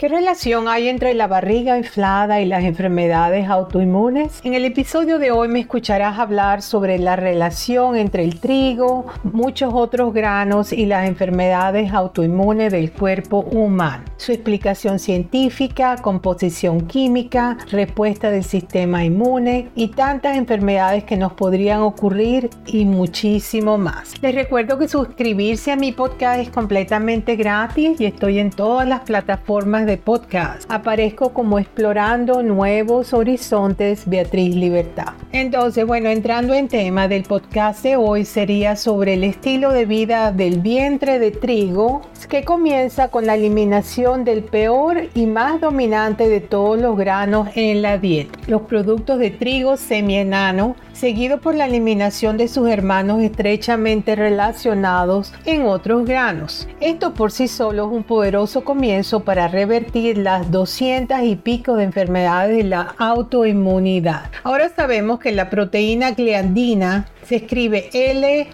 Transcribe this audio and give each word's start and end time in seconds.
¿Qué 0.00 0.08
relación 0.08 0.66
hay 0.66 0.88
entre 0.88 1.12
la 1.12 1.26
barriga 1.26 1.76
inflada 1.76 2.40
y 2.40 2.46
las 2.46 2.64
enfermedades 2.64 3.50
autoinmunes? 3.50 4.40
En 4.44 4.54
el 4.54 4.64
episodio 4.64 5.18
de 5.18 5.30
hoy 5.30 5.48
me 5.48 5.60
escucharás 5.60 6.18
hablar 6.18 6.62
sobre 6.62 6.98
la 6.98 7.16
relación 7.16 7.98
entre 7.98 8.24
el 8.24 8.40
trigo, 8.40 9.04
muchos 9.24 9.74
otros 9.74 10.14
granos 10.14 10.72
y 10.72 10.86
las 10.86 11.06
enfermedades 11.06 11.92
autoinmunes 11.92 12.72
del 12.72 12.92
cuerpo 12.92 13.40
humano. 13.40 14.04
Su 14.16 14.32
explicación 14.32 14.98
científica, 14.98 15.96
composición 16.00 16.86
química, 16.86 17.58
respuesta 17.70 18.30
del 18.30 18.44
sistema 18.44 19.04
inmune 19.04 19.68
y 19.74 19.88
tantas 19.88 20.38
enfermedades 20.38 21.04
que 21.04 21.18
nos 21.18 21.34
podrían 21.34 21.80
ocurrir 21.80 22.48
y 22.64 22.86
muchísimo 22.86 23.76
más. 23.76 24.14
Les 24.22 24.34
recuerdo 24.34 24.78
que 24.78 24.88
suscribirse 24.88 25.72
a 25.72 25.76
mi 25.76 25.92
podcast 25.92 26.40
es 26.40 26.48
completamente 26.48 27.36
gratis 27.36 28.00
y 28.00 28.06
estoy 28.06 28.38
en 28.38 28.48
todas 28.48 28.88
las 28.88 29.00
plataformas 29.00 29.84
de 29.84 29.89
podcast. 29.96 30.70
Aparezco 30.70 31.32
como 31.32 31.58
explorando 31.58 32.42
nuevos 32.42 33.12
horizontes 33.12 34.08
Beatriz 34.08 34.54
Libertad. 34.54 35.14
Entonces, 35.32 35.86
bueno, 35.86 36.08
entrando 36.08 36.54
en 36.54 36.68
tema 36.68 37.08
del 37.08 37.22
podcast 37.22 37.82
de 37.82 37.96
hoy 37.96 38.24
sería 38.24 38.76
sobre 38.76 39.14
el 39.14 39.24
estilo 39.24 39.72
de 39.72 39.86
vida 39.86 40.32
del 40.32 40.60
vientre 40.60 41.18
de 41.18 41.30
trigo 41.30 42.02
que 42.30 42.44
comienza 42.44 43.08
con 43.08 43.26
la 43.26 43.34
eliminación 43.34 44.24
del 44.24 44.44
peor 44.44 45.08
y 45.14 45.26
más 45.26 45.60
dominante 45.60 46.28
de 46.28 46.40
todos 46.40 46.78
los 46.78 46.96
granos 46.96 47.48
en 47.56 47.82
la 47.82 47.98
dieta, 47.98 48.38
los 48.46 48.62
productos 48.62 49.18
de 49.18 49.30
trigo 49.30 49.76
semienano, 49.76 50.76
seguido 50.92 51.40
por 51.40 51.54
la 51.54 51.66
eliminación 51.66 52.36
de 52.36 52.46
sus 52.46 52.68
hermanos 52.68 53.22
estrechamente 53.22 54.14
relacionados 54.14 55.32
en 55.44 55.62
otros 55.66 56.04
granos. 56.04 56.68
Esto 56.80 57.14
por 57.14 57.32
sí 57.32 57.48
solo 57.48 57.86
es 57.86 57.92
un 57.92 58.04
poderoso 58.04 58.62
comienzo 58.62 59.20
para 59.20 59.48
revertir 59.48 59.79
las 60.16 60.50
200 60.50 61.22
y 61.22 61.36
pico 61.36 61.76
de 61.76 61.84
enfermedades 61.84 62.56
de 62.56 62.64
la 62.64 62.94
autoinmunidad. 62.98 64.30
Ahora 64.42 64.68
sabemos 64.74 65.20
que 65.20 65.32
la 65.32 65.50
proteína 65.50 66.12
gliadina 66.12 67.06
se 67.26 67.36
escribe 67.36 67.90
L-G-L-I-A-D-I-N-A, 67.92 68.50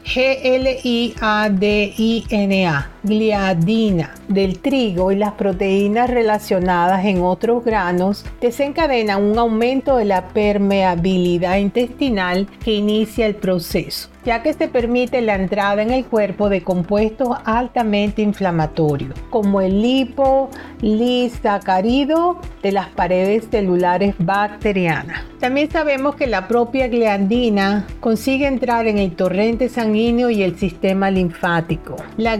gliadina 3.06 4.14
del 4.28 4.58
trigo 4.58 5.12
y 5.12 5.16
las 5.16 5.32
proteínas 5.32 6.10
relacionadas 6.10 7.04
en 7.04 7.22
otros 7.22 7.64
granos 7.64 8.24
desencadenan 8.40 9.22
un 9.22 9.38
aumento 9.38 9.96
de 9.96 10.04
la 10.04 10.28
permeabilidad 10.28 11.56
intestinal 11.56 12.46
que 12.62 12.74
inicia 12.74 13.26
el 13.26 13.36
proceso 13.36 14.10
ya 14.26 14.42
que 14.42 14.52
se 14.52 14.66
permite 14.66 15.22
la 15.22 15.36
entrada 15.36 15.82
en 15.82 15.92
el 15.92 16.04
cuerpo 16.04 16.48
de 16.48 16.62
compuestos 16.62 17.28
altamente 17.44 18.22
inflamatorios, 18.22 19.14
como 19.30 19.60
el 19.60 19.80
liposacárido 19.80 22.40
de 22.60 22.72
las 22.72 22.88
paredes 22.88 23.46
celulares 23.48 24.16
bacterianas. 24.18 25.22
También 25.38 25.70
sabemos 25.70 26.16
que 26.16 26.26
la 26.26 26.48
propia 26.48 26.88
gliandina 26.88 27.86
consigue 28.00 28.48
entrar 28.48 28.88
en 28.88 28.98
el 28.98 29.14
torrente 29.14 29.68
sanguíneo 29.68 30.28
y 30.30 30.42
el 30.42 30.58
sistema 30.58 31.08
linfático. 31.08 31.94
La 32.16 32.36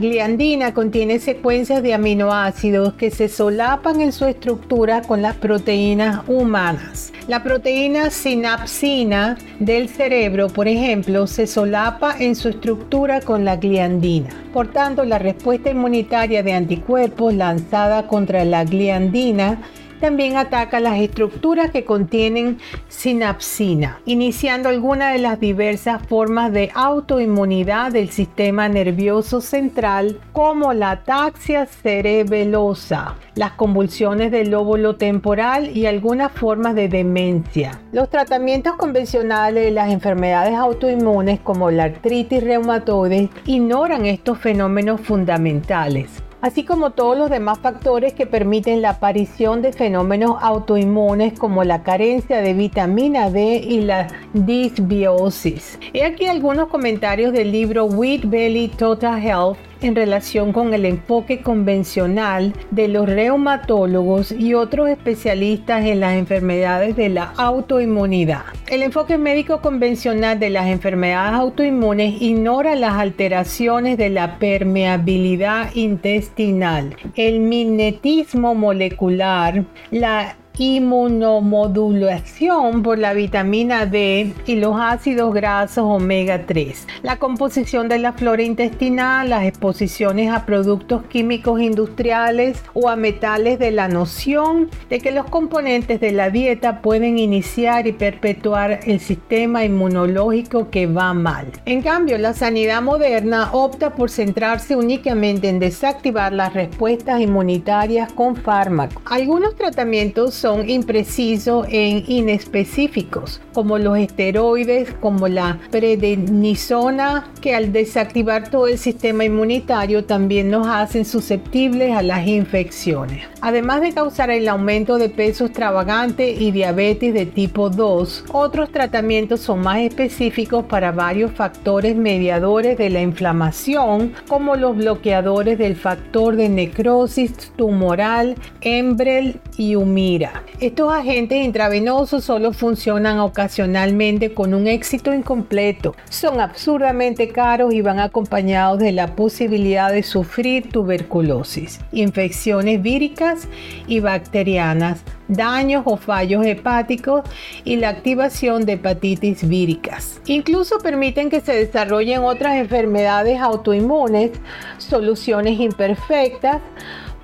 contiene 0.72 1.18
secuencias 1.18 1.82
de 1.82 1.92
aminoácidos 1.92 2.94
que 2.94 3.10
se 3.10 3.28
solapan 3.28 4.00
en 4.00 4.12
su 4.12 4.24
estructura 4.24 5.02
con 5.02 5.20
las 5.20 5.36
proteínas 5.36 6.22
humanas. 6.28 7.12
La 7.28 7.42
proteína 7.42 8.10
sinapsina 8.10 9.36
del 9.60 9.88
cerebro, 9.88 10.48
por 10.48 10.66
ejemplo, 10.66 11.26
se 11.26 11.46
solapa 11.46 12.16
en 12.18 12.34
su 12.34 12.48
estructura 12.48 13.20
con 13.20 13.44
la 13.44 13.56
gliandina. 13.56 14.30
Por 14.52 14.68
tanto, 14.68 15.04
la 15.04 15.18
respuesta 15.18 15.70
inmunitaria 15.70 16.42
de 16.42 16.54
anticuerpos 16.54 17.34
lanzada 17.34 18.06
contra 18.06 18.44
la 18.44 18.64
gliandina 18.64 19.58
también 20.00 20.36
ataca 20.36 20.80
las 20.80 20.98
estructuras 20.98 21.70
que 21.70 21.84
contienen 21.84 22.58
sinapsina, 22.88 24.00
iniciando 24.04 24.68
algunas 24.68 25.12
de 25.12 25.18
las 25.18 25.40
diversas 25.40 26.02
formas 26.06 26.52
de 26.52 26.70
autoinmunidad 26.74 27.92
del 27.92 28.10
sistema 28.10 28.68
nervioso 28.68 29.40
central, 29.40 30.20
como 30.32 30.72
la 30.72 30.92
ataxia 30.92 31.66
cerebelosa, 31.66 33.16
las 33.34 33.52
convulsiones 33.52 34.30
del 34.30 34.50
lóbulo 34.50 34.96
temporal 34.96 35.76
y 35.76 35.86
algunas 35.86 36.32
formas 36.32 36.74
de 36.74 36.88
demencia. 36.88 37.80
Los 37.92 38.10
tratamientos 38.10 38.74
convencionales 38.76 39.64
de 39.64 39.70
las 39.70 39.92
enfermedades 39.92 40.54
autoinmunes, 40.54 41.40
como 41.40 41.70
la 41.70 41.84
artritis 41.84 42.42
reumatoide, 42.42 43.30
ignoran 43.44 44.06
estos 44.06 44.38
fenómenos 44.38 45.00
fundamentales 45.00 46.25
así 46.40 46.64
como 46.64 46.90
todos 46.90 47.16
los 47.16 47.30
demás 47.30 47.58
factores 47.58 48.12
que 48.12 48.26
permiten 48.26 48.82
la 48.82 48.90
aparición 48.90 49.62
de 49.62 49.72
fenómenos 49.72 50.36
autoinmunes 50.40 51.38
como 51.38 51.64
la 51.64 51.82
carencia 51.82 52.40
de 52.40 52.54
vitamina 52.54 53.30
D 53.30 53.56
y 53.56 53.80
la 53.80 54.08
disbiosis. 54.34 55.78
He 55.92 56.04
aquí 56.04 56.26
algunos 56.26 56.68
comentarios 56.68 57.32
del 57.32 57.52
libro 57.52 57.86
Wheat 57.86 58.24
Belly 58.26 58.68
Total 58.68 59.20
Health 59.20 59.58
en 59.80 59.94
relación 59.94 60.52
con 60.52 60.74
el 60.74 60.84
enfoque 60.84 61.42
convencional 61.42 62.52
de 62.70 62.88
los 62.88 63.08
reumatólogos 63.08 64.32
y 64.32 64.54
otros 64.54 64.88
especialistas 64.88 65.84
en 65.84 66.00
las 66.00 66.14
enfermedades 66.14 66.96
de 66.96 67.08
la 67.08 67.32
autoinmunidad. 67.36 68.42
El 68.68 68.82
enfoque 68.82 69.18
médico 69.18 69.60
convencional 69.60 70.38
de 70.38 70.50
las 70.50 70.66
enfermedades 70.66 71.34
autoinmunes 71.34 72.20
ignora 72.20 72.74
las 72.74 72.94
alteraciones 72.94 73.98
de 73.98 74.10
la 74.10 74.38
permeabilidad 74.38 75.74
intestinal, 75.74 76.96
el 77.14 77.40
mimetismo 77.40 78.54
molecular, 78.54 79.64
la 79.90 80.36
inmunomodulación 80.58 82.82
por 82.82 82.98
la 82.98 83.12
vitamina 83.12 83.86
D 83.86 84.32
y 84.46 84.56
los 84.56 84.76
ácidos 84.80 85.34
grasos 85.34 85.84
omega 85.84 86.46
3, 86.46 86.86
la 87.02 87.18
composición 87.18 87.88
de 87.88 87.98
la 87.98 88.12
flora 88.12 88.42
intestinal, 88.42 89.30
las 89.30 89.44
exposiciones 89.44 90.32
a 90.32 90.46
productos 90.46 91.02
químicos 91.04 91.60
industriales 91.60 92.62
o 92.74 92.88
a 92.88 92.96
metales 92.96 93.58
de 93.58 93.70
la 93.70 93.88
noción 93.88 94.70
de 94.88 95.00
que 95.00 95.10
los 95.10 95.26
componentes 95.26 96.00
de 96.00 96.12
la 96.12 96.30
dieta 96.30 96.80
pueden 96.80 97.18
iniciar 97.18 97.86
y 97.86 97.92
perpetuar 97.92 98.80
el 98.84 99.00
sistema 99.00 99.64
inmunológico 99.64 100.70
que 100.70 100.86
va 100.86 101.12
mal. 101.12 101.46
En 101.64 101.82
cambio, 101.82 102.16
la 102.18 102.32
sanidad 102.32 102.82
moderna 102.82 103.50
opta 103.52 103.90
por 103.90 104.10
centrarse 104.10 104.76
únicamente 104.76 105.48
en 105.48 105.58
desactivar 105.58 106.32
las 106.32 106.54
respuestas 106.54 107.20
inmunitarias 107.20 108.12
con 108.12 108.36
fármacos. 108.36 109.02
Algunos 109.06 109.56
tratamientos 109.56 110.45
son 110.46 110.70
imprecisos 110.70 111.66
e 111.72 112.04
inespecíficos, 112.06 113.40
como 113.52 113.78
los 113.78 113.98
esteroides, 113.98 114.94
como 115.00 115.26
la 115.26 115.58
prednisona, 115.72 117.32
que 117.40 117.56
al 117.56 117.72
desactivar 117.72 118.48
todo 118.48 118.68
el 118.68 118.78
sistema 118.78 119.24
inmunitario 119.24 120.04
también 120.04 120.48
nos 120.48 120.68
hacen 120.68 121.04
susceptibles 121.04 121.96
a 121.96 122.02
las 122.02 122.28
infecciones. 122.28 123.26
Además 123.40 123.80
de 123.80 123.92
causar 123.92 124.30
el 124.30 124.46
aumento 124.46 124.98
de 124.98 125.08
peso 125.08 125.46
extravagante 125.46 126.30
y 126.30 126.52
diabetes 126.52 127.12
de 127.12 127.26
tipo 127.26 127.68
2, 127.68 128.26
otros 128.32 128.70
tratamientos 128.70 129.40
son 129.40 129.62
más 129.62 129.78
específicos 129.78 130.64
para 130.66 130.92
varios 130.92 131.32
factores 131.32 131.96
mediadores 131.96 132.78
de 132.78 132.90
la 132.90 133.00
inflamación, 133.00 134.12
como 134.28 134.54
los 134.54 134.76
bloqueadores 134.76 135.58
del 135.58 135.74
factor 135.74 136.36
de 136.36 136.48
necrosis 136.48 137.32
tumoral, 137.56 138.36
Embrel 138.60 139.40
y 139.56 139.74
Humira. 139.74 140.35
Estos 140.60 140.92
agentes 140.92 141.44
intravenosos 141.44 142.24
solo 142.24 142.52
funcionan 142.52 143.18
ocasionalmente 143.20 144.32
con 144.32 144.54
un 144.54 144.66
éxito 144.66 145.12
incompleto. 145.12 145.94
Son 146.08 146.40
absurdamente 146.40 147.28
caros 147.28 147.74
y 147.74 147.82
van 147.82 147.98
acompañados 147.98 148.78
de 148.78 148.92
la 148.92 149.14
posibilidad 149.14 149.92
de 149.92 150.02
sufrir 150.02 150.70
tuberculosis, 150.70 151.80
infecciones 151.92 152.82
víricas 152.82 153.48
y 153.86 154.00
bacterianas, 154.00 155.02
daños 155.28 155.82
o 155.86 155.96
fallos 155.96 156.46
hepáticos 156.46 157.22
y 157.64 157.76
la 157.76 157.88
activación 157.90 158.64
de 158.64 158.74
hepatitis 158.74 159.46
víricas. 159.48 160.20
Incluso 160.26 160.78
permiten 160.78 161.30
que 161.30 161.40
se 161.40 161.52
desarrollen 161.52 162.22
otras 162.22 162.56
enfermedades 162.56 163.40
autoinmunes, 163.40 164.30
soluciones 164.78 165.58
imperfectas, 165.58 166.60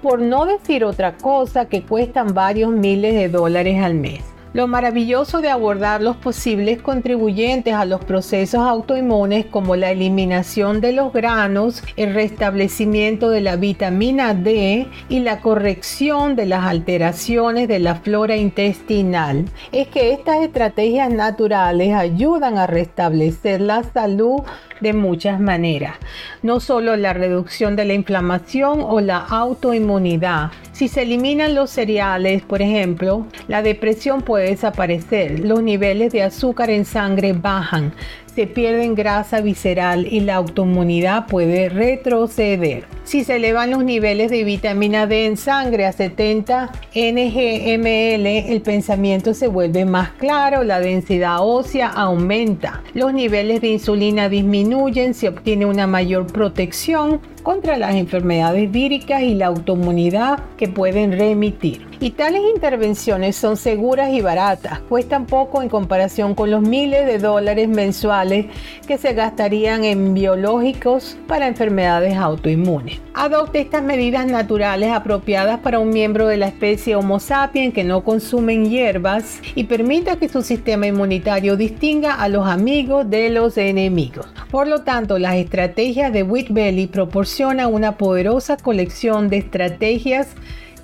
por 0.03 0.21
no 0.21 0.45
decir 0.45 0.85
otra 0.85 1.17
cosa 1.17 1.67
que 1.67 1.83
cuestan 1.83 2.35
varios 2.35 2.73
miles 2.73 3.15
de 3.15 3.29
dólares 3.29 3.83
al 3.83 3.95
mes. 3.95 4.32
Lo 4.55 4.67
maravilloso 4.67 5.41
de 5.41 5.49
abordar 5.49 6.03
los 6.03 6.19
posibles 6.19 6.83
contribuyentes 6.83 7.73
a 7.73 7.87
los 7.87 8.05
procesos 8.05 8.61
autoinmunes 8.61 9.47
como 9.47 9.77
la 9.77 9.91
eliminación 9.91 10.83
de 10.83 10.93
los 10.93 11.11
granos, 11.11 11.83
el 11.97 12.13
restablecimiento 12.13 13.31
de 13.31 13.41
la 13.41 13.57
vitamina 13.57 14.35
D 14.35 14.89
y 15.09 15.21
la 15.21 15.41
corrección 15.41 16.37
de 16.37 16.45
las 16.45 16.65
alteraciones 16.65 17.67
de 17.67 17.79
la 17.79 17.95
flora 17.95 18.37
intestinal 18.37 19.47
es 19.73 19.89
que 19.89 20.13
estas 20.13 20.43
estrategias 20.43 21.11
naturales 21.11 21.95
ayudan 21.95 22.59
a 22.59 22.67
restablecer 22.67 23.63
la 23.63 23.83
salud 23.83 24.43
de 24.83 24.93
muchas 24.93 25.41
maneras, 25.41 25.95
no 26.43 26.61
solo 26.61 26.97
la 26.97 27.15
reducción 27.15 27.75
de 27.75 27.87
la 27.87 27.95
inflamación 27.95 28.81
o 28.83 29.01
la 29.01 29.17
autoinmunidad. 29.17 30.51
Si 30.83 30.89
se 30.89 31.03
eliminan 31.03 31.55
los 31.55 31.71
cereales, 31.71 32.43
por 32.43 32.61
ejemplo, 32.61 33.25
la 33.47 33.63
depresión 33.63 34.21
puede 34.21 34.51
desaparecer, 34.51 35.39
los 35.39 35.63
niveles 35.63 36.13
de 36.13 36.25
azúcar 36.25 36.71
en 36.71 36.85
sangre 36.85 37.35
bajan, 37.35 37.95
se 38.35 38.47
pierde 38.47 38.83
grasa 38.95 39.41
visceral 39.41 40.07
y 40.11 40.21
la 40.21 40.37
autoinmunidad 40.37 41.27
puede 41.27 41.69
retroceder. 41.69 42.85
Si 43.05 43.25
se 43.25 43.37
elevan 43.37 43.71
los 43.71 43.85
niveles 43.85 44.31
de 44.31 44.45
vitamina 44.45 45.07
D 45.07 45.27
en 45.27 45.37
sangre 45.37 45.87
a 45.87 45.93
70 45.93 46.71
ngml, 46.95 48.27
el 48.27 48.63
pensamiento 48.63 49.35
se 49.35 49.49
vuelve 49.49 49.85
más 49.85 50.11
claro, 50.13 50.63
la 50.63 50.81
densidad 50.81 51.39
ósea 51.41 51.89
aumenta, 51.89 52.83
los 52.95 53.13
niveles 53.13 53.61
de 53.61 53.69
insulina 53.69 54.29
disminuyen, 54.29 55.15
se 55.15 55.29
obtiene 55.29 55.67
una 55.67 55.87
mayor 55.87 56.27
protección 56.27 57.21
contra 57.43 57.77
las 57.77 57.95
enfermedades 57.97 58.71
víricas 58.71 59.23
y 59.23 59.35
la 59.35 59.47
autoinmunidad 59.47 60.39
que 60.57 60.69
pueden 60.69 61.13
remitir. 61.19 61.92
Y 62.03 62.11
tales 62.11 62.43
intervenciones 62.53 63.37
son 63.37 63.57
seguras 63.57 64.13
y 64.13 64.21
baratas, 64.21 64.81
cuestan 64.89 65.25
poco 65.25 65.63
en 65.63 65.69
comparación 65.69 66.35
con 66.35 66.51
los 66.51 66.61
miles 66.61 67.07
de 67.07 67.19
dólares 67.19 67.69
mensuales 67.69 68.47
que 68.89 68.99
se 68.99 69.13
gastarían 69.13 69.85
en 69.85 70.13
biológicos 70.13 71.17
para 71.29 71.47
enfermedades 71.47 72.17
autoinmunes. 72.17 72.99
Adopte 73.15 73.61
estas 73.61 73.85
medidas 73.85 74.27
naturales 74.27 74.91
apropiadas 74.91 75.61
para 75.61 75.79
un 75.79 75.91
miembro 75.91 76.27
de 76.27 76.39
la 76.39 76.49
especie 76.49 76.97
Homo 76.97 77.21
sapiens 77.21 77.73
que 77.73 77.85
no 77.85 78.03
consumen 78.03 78.69
hierbas 78.69 79.39
y 79.55 79.63
permita 79.63 80.17
que 80.17 80.29
su 80.29 80.43
sistema 80.43 80.89
inmunitario 80.89 81.57
distinga 81.57 82.15
a 82.15 82.27
los 82.29 82.49
amigos 82.49 83.09
de 83.09 83.31
los 83.31 83.57
enemigos. 83.57 84.27
Por 84.51 84.67
lo 84.67 84.81
tanto, 84.81 85.21
las 85.21 85.37
estrategias 85.37 86.13
de 86.13 86.25
Wheat 86.25 86.49
Belly 86.51 86.89
proporcionan 86.89 87.73
una 87.73 87.97
poderosa 87.97 88.57
colección 88.57 89.29
de 89.29 89.37
estrategias 89.37 90.35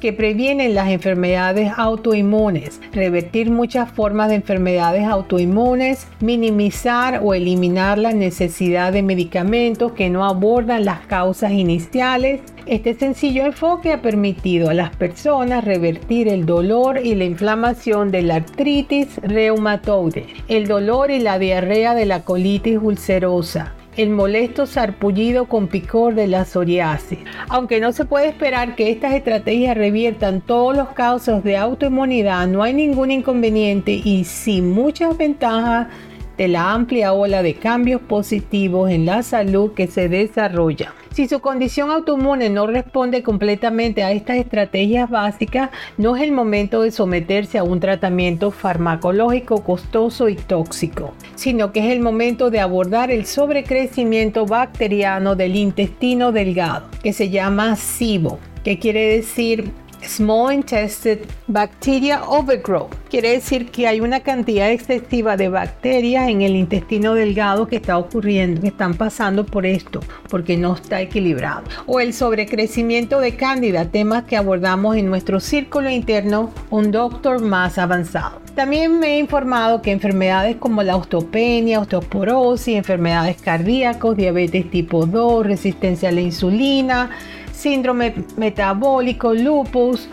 que 0.00 0.12
previenen 0.12 0.74
las 0.74 0.88
enfermedades 0.90 1.72
autoinmunes, 1.76 2.80
revertir 2.92 3.50
muchas 3.50 3.90
formas 3.90 4.28
de 4.28 4.36
enfermedades 4.36 5.04
autoinmunes, 5.04 6.06
minimizar 6.20 7.20
o 7.22 7.34
eliminar 7.34 7.98
la 7.98 8.12
necesidad 8.12 8.92
de 8.92 9.02
medicamentos 9.02 9.92
que 9.92 10.10
no 10.10 10.24
abordan 10.24 10.84
las 10.84 11.00
causas 11.06 11.52
iniciales. 11.52 12.40
Este 12.66 12.94
sencillo 12.94 13.44
enfoque 13.44 13.92
ha 13.92 14.02
permitido 14.02 14.68
a 14.68 14.74
las 14.74 14.94
personas 14.94 15.64
revertir 15.64 16.28
el 16.28 16.44
dolor 16.46 17.00
y 17.02 17.14
la 17.14 17.24
inflamación 17.24 18.10
de 18.10 18.22
la 18.22 18.36
artritis 18.36 19.18
reumatoide, 19.22 20.26
el 20.48 20.68
dolor 20.68 21.10
y 21.10 21.18
la 21.20 21.38
diarrea 21.38 21.94
de 21.94 22.06
la 22.06 22.24
colitis 22.24 22.78
ulcerosa, 22.80 23.74
el 23.98 24.10
molesto 24.10 24.64
sarpullido 24.64 25.46
con 25.46 25.66
picor 25.66 26.14
de 26.14 26.28
la 26.28 26.44
psoriasis. 26.44 27.18
Aunque 27.48 27.80
no 27.80 27.92
se 27.92 28.04
puede 28.04 28.28
esperar 28.28 28.76
que 28.76 28.90
estas 28.90 29.12
estrategias 29.12 29.76
reviertan 29.76 30.40
todos 30.40 30.76
los 30.76 30.90
casos 30.90 31.42
de 31.42 31.56
autoinmunidad, 31.56 32.46
no 32.46 32.62
hay 32.62 32.74
ningún 32.74 33.10
inconveniente 33.10 33.90
y 33.92 34.24
sin 34.24 34.70
muchas 34.70 35.16
ventajas 35.16 35.88
de 36.38 36.48
la 36.48 36.72
amplia 36.72 37.12
ola 37.12 37.42
de 37.42 37.54
cambios 37.54 38.00
positivos 38.00 38.90
en 38.90 39.04
la 39.04 39.22
salud 39.22 39.72
que 39.74 39.88
se 39.88 40.08
desarrolla. 40.08 40.94
Si 41.12 41.26
su 41.26 41.40
condición 41.40 41.90
autoinmune 41.90 42.48
no 42.48 42.68
responde 42.68 43.24
completamente 43.24 44.04
a 44.04 44.12
estas 44.12 44.36
estrategias 44.36 45.10
básicas, 45.10 45.70
no 45.96 46.14
es 46.14 46.22
el 46.22 46.30
momento 46.30 46.82
de 46.82 46.92
someterse 46.92 47.58
a 47.58 47.64
un 47.64 47.80
tratamiento 47.80 48.52
farmacológico 48.52 49.64
costoso 49.64 50.28
y 50.28 50.36
tóxico, 50.36 51.14
sino 51.34 51.72
que 51.72 51.80
es 51.80 51.92
el 51.92 52.00
momento 52.00 52.50
de 52.50 52.60
abordar 52.60 53.10
el 53.10 53.26
sobrecrecimiento 53.26 54.46
bacteriano 54.46 55.34
del 55.34 55.56
intestino 55.56 56.30
delgado, 56.30 56.86
que 57.02 57.12
se 57.12 57.30
llama 57.30 57.74
SIBO, 57.74 58.38
que 58.62 58.78
quiere 58.78 59.16
decir 59.16 59.72
Small 60.02 60.52
Intestine 60.52 61.20
Bacteria 61.46 62.22
Overgrowth. 62.24 62.94
Quiere 63.10 63.30
decir 63.30 63.70
que 63.70 63.86
hay 63.86 64.00
una 64.00 64.20
cantidad 64.20 64.70
excesiva 64.70 65.36
de 65.36 65.48
bacterias 65.48 66.28
en 66.28 66.42
el 66.42 66.56
intestino 66.56 67.14
delgado 67.14 67.66
que 67.66 67.76
está 67.76 67.98
ocurriendo, 67.98 68.60
que 68.60 68.68
están 68.68 68.94
pasando 68.94 69.46
por 69.46 69.66
esto, 69.66 70.00
porque 70.28 70.56
no 70.56 70.74
está 70.74 71.00
equilibrado. 71.00 71.64
O 71.86 72.00
el 72.00 72.12
sobrecrecimiento 72.12 73.20
de 73.20 73.36
cándida, 73.36 73.86
temas 73.86 74.24
que 74.24 74.36
abordamos 74.36 74.96
en 74.96 75.06
nuestro 75.06 75.40
círculo 75.40 75.90
interno, 75.90 76.50
un 76.70 76.90
doctor 76.90 77.40
más 77.40 77.78
avanzado. 77.78 78.40
También 78.54 78.98
me 78.98 79.14
he 79.14 79.18
informado 79.20 79.82
que 79.82 79.92
enfermedades 79.92 80.56
como 80.56 80.82
la 80.82 80.96
osteopenia, 80.96 81.80
osteoporosis, 81.80 82.76
enfermedades 82.76 83.40
cardíacas, 83.40 84.16
diabetes 84.16 84.68
tipo 84.70 85.06
2, 85.06 85.46
resistencia 85.46 86.08
a 86.08 86.12
la 86.12 86.20
insulina, 86.20 87.10
síndrome 87.58 88.14
metabólico, 88.36 89.34
lupus, 89.34 90.08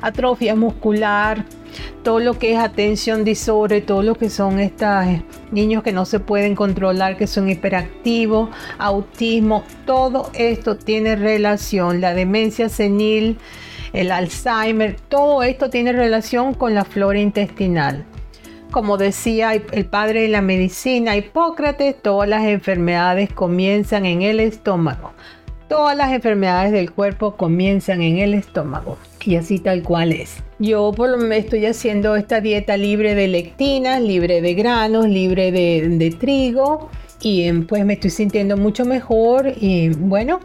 atrofia 0.00 0.56
muscular, 0.56 1.44
todo 2.02 2.18
lo 2.18 2.38
que 2.38 2.54
es 2.54 2.58
atención 2.58 3.24
disorder, 3.24 3.86
todo 3.86 4.02
lo 4.02 4.16
que 4.16 4.30
son 4.30 4.58
estos 4.58 5.04
niños 5.52 5.84
que 5.84 5.92
no 5.92 6.04
se 6.04 6.18
pueden 6.18 6.56
controlar, 6.56 7.16
que 7.16 7.28
son 7.28 7.48
hiperactivos, 7.48 8.50
autismo, 8.78 9.62
todo 9.86 10.30
esto 10.34 10.76
tiene 10.76 11.14
relación, 11.14 12.00
la 12.00 12.14
demencia 12.14 12.68
senil, 12.68 13.38
el 13.92 14.10
Alzheimer, 14.10 14.96
todo 15.08 15.44
esto 15.44 15.70
tiene 15.70 15.92
relación 15.92 16.52
con 16.52 16.74
la 16.74 16.84
flora 16.84 17.20
intestinal. 17.20 18.04
Como 18.72 18.98
decía 18.98 19.54
el 19.54 19.86
padre 19.86 20.22
de 20.22 20.28
la 20.28 20.42
medicina, 20.42 21.16
Hipócrates, 21.16 22.02
todas 22.02 22.28
las 22.28 22.44
enfermedades 22.44 23.32
comienzan 23.32 24.04
en 24.04 24.20
el 24.20 24.40
estómago. 24.40 25.12
Todas 25.68 25.94
las 25.94 26.12
enfermedades 26.12 26.72
del 26.72 26.90
cuerpo 26.92 27.36
comienzan 27.36 28.00
en 28.00 28.18
el 28.18 28.32
estómago 28.32 28.96
y 29.22 29.36
así 29.36 29.58
tal 29.58 29.82
cual 29.82 30.12
es. 30.12 30.42
Yo 30.58 30.92
por 30.96 31.10
lo 31.10 31.18
menos 31.18 31.36
estoy 31.36 31.66
haciendo 31.66 32.16
esta 32.16 32.40
dieta 32.40 32.78
libre 32.78 33.14
de 33.14 33.28
lectinas, 33.28 34.00
libre 34.00 34.40
de 34.40 34.54
granos, 34.54 35.06
libre 35.06 35.52
de, 35.52 36.16
trigo 36.18 36.88
y 37.20 37.42
em, 37.42 37.66
pues 37.66 37.84
me 37.84 37.92
estoy 37.92 38.08
sintiendo 38.08 38.56
mucho 38.56 38.86
mejor 38.86 39.52
y 39.60 39.90
bueno, 39.90 40.40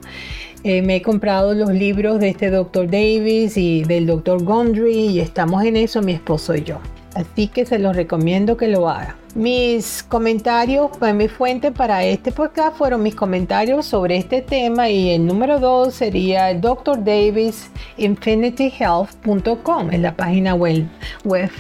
eh, 0.66 0.82
me 0.82 0.98
he 0.98 1.02
comprado 1.02 1.54
los 1.54 1.72
libros 1.72 2.20
de 2.20 2.28
este 2.28 2.50
doctor 2.50 2.88
Davis 2.88 3.56
y 3.56 3.84
del 3.86 4.06
doctor 4.06 4.44
Gondry 4.44 5.08
y 5.08 5.20
estamos 5.22 5.64
en 5.64 5.78
eso 5.78 6.02
mi 6.02 6.12
esposo 6.12 6.54
y 6.54 6.64
yo. 6.64 6.80
Así 7.16 7.48
que 7.48 7.66
se 7.66 7.80
los 7.80 7.96
recomiendo 7.96 8.58
que 8.58 8.68
lo 8.68 8.90
haga. 8.90 9.16
Mis 9.36 10.04
comentarios, 10.04 10.92
pues, 10.98 11.14
mi 11.16 11.28
fuente 11.28 11.72
para 11.72 12.04
este 12.04 12.32
podcast 12.32 12.78
fueron 12.78 13.02
mis 13.04 13.16
comentarios 13.16 13.86
sobre 13.86 14.18
este 14.18 14.42
tema 14.42 14.90
y 14.90 15.12
el 15.12 15.26
número 15.26 15.60
dos 15.60 15.96
sería 15.96 16.52
el 16.52 16.62
Dr. 16.62 17.04
Davis 17.04 17.70
infinityhealth.com 17.98 19.92
en 19.92 20.02
la 20.02 20.16
página 20.16 20.54
web, 20.56 20.88
web 21.24 21.52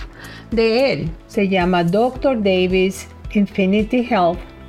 de 0.51 0.93
él. 0.93 1.09
Se 1.27 1.47
llama 1.47 1.83
Dr. 1.83 2.41
Davis 2.41 3.07
Infinity 3.33 4.07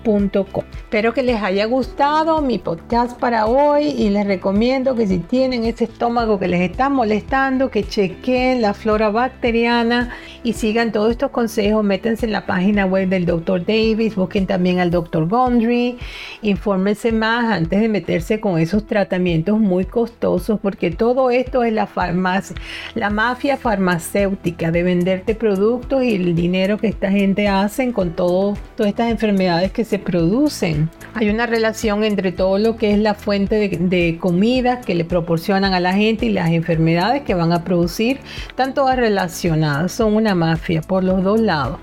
Espero 0.04 1.14
que 1.14 1.22
les 1.22 1.42
haya 1.42 1.64
gustado 1.64 2.42
mi 2.42 2.58
podcast 2.58 3.18
para 3.18 3.46
hoy 3.46 3.86
y 3.86 4.10
les 4.10 4.26
recomiendo 4.26 4.94
que 4.94 5.06
si 5.06 5.18
tienen 5.18 5.64
ese 5.64 5.84
estómago 5.84 6.38
que 6.38 6.46
les 6.46 6.60
está 6.60 6.90
molestando, 6.90 7.70
que 7.70 7.84
chequen 7.84 8.60
la 8.60 8.74
flora 8.74 9.08
bacteriana 9.08 10.10
y 10.42 10.52
sigan 10.52 10.92
todos 10.92 11.10
estos 11.10 11.30
consejos. 11.30 11.82
Métanse 11.82 12.26
en 12.26 12.32
la 12.32 12.44
página 12.44 12.84
web 12.84 13.08
del 13.08 13.24
Dr. 13.24 13.64
Davis, 13.64 14.14
busquen 14.14 14.46
también 14.46 14.78
al 14.78 14.90
Dr. 14.90 15.26
Gondry, 15.26 15.96
infórmense 16.42 17.10
más 17.10 17.50
antes 17.50 17.80
de 17.80 17.88
meterse 17.88 18.40
con 18.40 18.58
esos 18.58 18.86
tratamientos 18.86 19.58
muy 19.58 19.86
costosos 19.86 20.60
porque 20.60 20.90
todo 20.90 21.30
esto 21.30 21.64
es 21.64 21.72
la 21.72 21.86
farmacia, 21.86 22.54
la 22.94 23.08
mafia 23.08 23.56
farmacéutica 23.56 24.70
de 24.70 24.82
venderte 24.82 25.34
productos 25.34 26.04
y 26.04 26.14
el 26.14 26.34
dinero 26.34 26.76
que 26.76 26.88
esta 26.88 27.10
gente 27.10 27.48
hace 27.48 27.90
con 27.92 28.10
todas 28.10 28.58
estas 28.78 29.10
enfermedades 29.10 29.72
que 29.72 29.84
se 29.84 29.93
producen. 29.98 30.90
Hay 31.14 31.30
una 31.30 31.46
relación 31.46 32.04
entre 32.04 32.32
todo 32.32 32.58
lo 32.58 32.76
que 32.76 32.92
es 32.92 32.98
la 32.98 33.14
fuente 33.14 33.68
de, 33.68 34.18
comida 34.18 34.80
que 34.80 34.94
le 34.94 35.04
proporcionan 35.04 35.74
a 35.74 35.80
la 35.80 35.92
gente 35.92 36.26
y 36.26 36.30
las 36.30 36.50
enfermedades 36.50 37.22
que 37.22 37.34
van 37.34 37.52
a 37.52 37.64
producir, 37.64 38.18
están 38.48 38.74
todas 38.74 38.96
relacionadas, 38.96 39.92
son 39.92 40.14
una 40.14 40.34
mafia 40.34 40.82
por 40.82 41.04
los 41.04 41.22
dos 41.22 41.40
lados. 41.40 41.78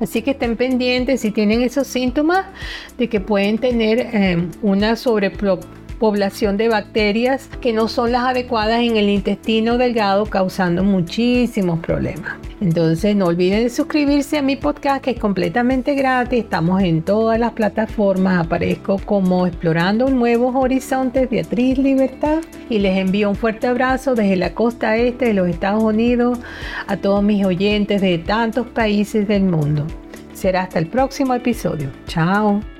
Así 0.00 0.22
que 0.22 0.32
estén 0.32 0.56
pendientes 0.56 1.20
si 1.20 1.30
tienen 1.30 1.62
esos 1.62 1.86
síntomas 1.86 2.46
de 2.98 3.08
que 3.08 3.20
pueden 3.20 3.58
tener 3.58 3.98
eh, 4.12 4.48
una 4.62 4.96
sobreproducción 4.96 5.84
población 5.98 6.56
de 6.56 6.68
bacterias 6.68 7.48
que 7.60 7.72
no 7.72 7.88
son 7.88 8.12
las 8.12 8.24
adecuadas 8.24 8.80
en 8.80 8.96
el 8.96 9.08
intestino 9.08 9.78
delgado, 9.78 10.26
causando 10.26 10.84
muchísimos 10.84 11.78
problemas. 11.80 12.34
Entonces 12.60 13.16
no 13.16 13.26
olviden 13.26 13.64
de 13.64 13.70
suscribirse 13.70 14.38
a 14.38 14.42
mi 14.42 14.56
podcast 14.56 15.02
que 15.02 15.12
es 15.12 15.18
completamente 15.18 15.94
gratis. 15.94 16.44
Estamos 16.44 16.82
en 16.82 17.02
todas 17.02 17.38
las 17.38 17.52
plataformas. 17.52 18.46
Aparezco 18.46 18.98
como 19.04 19.46
Explorando 19.46 20.08
Nuevos 20.08 20.54
Horizontes 20.54 21.28
Beatriz 21.28 21.78
Libertad. 21.78 22.42
Y 22.70 22.78
les 22.78 22.96
envío 22.96 23.30
un 23.30 23.36
fuerte 23.36 23.66
abrazo 23.66 24.14
desde 24.14 24.36
la 24.36 24.54
costa 24.54 24.96
este 24.96 25.26
de 25.26 25.34
los 25.34 25.48
Estados 25.48 25.82
Unidos 25.82 26.38
a 26.86 26.96
todos 26.96 27.22
mis 27.22 27.44
oyentes 27.44 28.00
de 28.00 28.18
tantos 28.18 28.66
países 28.68 29.28
del 29.28 29.44
mundo. 29.44 29.86
Será 30.32 30.62
hasta 30.62 30.78
el 30.78 30.86
próximo 30.86 31.34
episodio. 31.34 31.90
Chao. 32.06 32.73